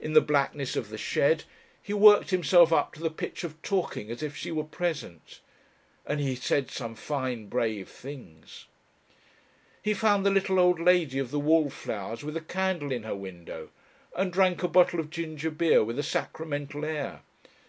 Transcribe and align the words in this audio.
In 0.00 0.14
the 0.14 0.20
blackness 0.20 0.74
of 0.74 0.88
the 0.88 0.98
shed 0.98 1.44
he 1.80 1.92
worked 1.92 2.30
himself 2.30 2.72
up 2.72 2.92
to 2.94 3.00
the 3.00 3.08
pitch 3.08 3.44
of 3.44 3.62
talking 3.62 4.10
as 4.10 4.20
if 4.20 4.34
she 4.36 4.50
were 4.50 4.64
present. 4.64 5.38
And 6.04 6.18
he 6.18 6.34
said 6.34 6.72
some 6.72 6.96
fine 6.96 7.46
brave 7.46 7.88
things. 7.88 8.66
He 9.80 9.94
found 9.94 10.26
the 10.26 10.30
little 10.32 10.58
old 10.58 10.80
lady 10.80 11.20
of 11.20 11.30
the 11.30 11.38
wallflowers 11.38 12.24
with 12.24 12.36
a 12.36 12.40
candle 12.40 12.90
in 12.90 13.04
her 13.04 13.14
window, 13.14 13.70
and 14.16 14.32
drank 14.32 14.64
a 14.64 14.66
bottle 14.66 14.98
of 14.98 15.08
ginger 15.10 15.52
beer 15.52 15.84
with 15.84 16.00
a 16.00 16.02
sacramental 16.02 16.84
air. 16.84 17.22